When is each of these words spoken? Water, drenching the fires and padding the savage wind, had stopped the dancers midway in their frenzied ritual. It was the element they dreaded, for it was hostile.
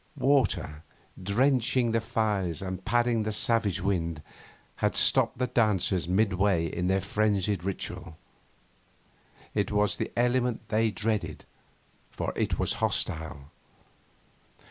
Water, 0.17 0.81
drenching 1.21 1.91
the 1.91 2.01
fires 2.01 2.63
and 2.63 2.83
padding 2.83 3.21
the 3.21 3.31
savage 3.31 3.81
wind, 3.81 4.23
had 4.77 4.95
stopped 4.95 5.37
the 5.37 5.45
dancers 5.45 6.07
midway 6.07 6.65
in 6.65 6.87
their 6.87 7.01
frenzied 7.01 7.63
ritual. 7.63 8.17
It 9.53 9.71
was 9.71 9.97
the 9.97 10.11
element 10.17 10.67
they 10.69 10.89
dreaded, 10.89 11.45
for 12.09 12.33
it 12.35 12.57
was 12.57 12.73
hostile. 12.81 13.51